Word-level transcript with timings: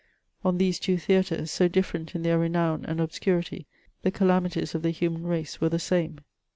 On 0.43 0.57
t^ese 0.57 0.79
two 0.79 0.97
theatres, 0.97 1.51
so 1.51 1.67
different 1.67 2.15
in 2.15 2.23
their 2.23 2.39
renown 2.39 2.85
and 2.85 2.99
obscurity, 2.99 3.67
the 4.01 4.09
calamities 4.09 4.73
of 4.73 4.81
the 4.81 4.89
human 4.89 5.27
race 5.27 5.61
were 5.61 5.69
the 5.69 5.77
same. 5.77 6.21